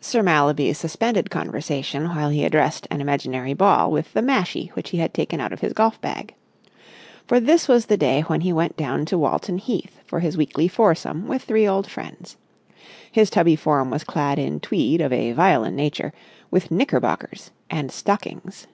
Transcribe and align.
Sir 0.00 0.22
Mallaby 0.22 0.72
suspended 0.72 1.30
conversation 1.30 2.10
while 2.10 2.28
he 2.28 2.44
addressed 2.44 2.86
an 2.92 3.00
imaginary 3.00 3.54
ball 3.54 3.90
with 3.90 4.12
the 4.12 4.22
mashie 4.22 4.70
which 4.74 4.90
he 4.90 4.98
had 4.98 5.12
taken 5.12 5.40
out 5.40 5.52
of 5.52 5.58
his 5.62 5.72
golf 5.72 6.00
bag. 6.00 6.34
For 7.26 7.40
this 7.40 7.66
was 7.66 7.86
the 7.86 7.96
day 7.96 8.20
when 8.20 8.42
he 8.42 8.52
went 8.52 8.76
down 8.76 9.04
to 9.06 9.18
Walton 9.18 9.58
Heath 9.58 9.98
for 10.06 10.20
his 10.20 10.36
weekly 10.36 10.68
foursome 10.68 11.26
with 11.26 11.42
three 11.42 11.66
old 11.66 11.90
friends. 11.90 12.36
His 13.10 13.30
tubby 13.30 13.56
form 13.56 13.90
was 13.90 14.04
clad 14.04 14.38
in 14.38 14.60
tweed 14.60 15.00
of 15.00 15.12
a 15.12 15.32
violent 15.32 15.74
nature, 15.74 16.12
with 16.52 16.70
knickerbockers 16.70 17.50
and 17.68 17.90
stockings. 17.90 18.68